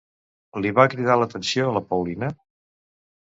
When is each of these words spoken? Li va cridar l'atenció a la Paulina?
Li 0.61 0.71
va 0.77 0.85
cridar 0.93 1.17
l'atenció 1.23 1.67
a 1.67 1.75
la 1.77 1.83
Paulina? 1.91 2.31